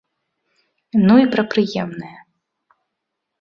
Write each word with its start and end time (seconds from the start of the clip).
Ну 1.05 1.13
і 1.23 1.27
пра 1.35 1.43
прыемнае. 1.51 2.11